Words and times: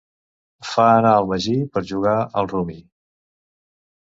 Fa 0.69 0.85
anar 0.93 1.11
el 1.17 1.29
magí 1.33 1.53
per 1.75 1.85
jugar 1.91 2.17
al 2.43 2.51
rummy. 2.55 2.81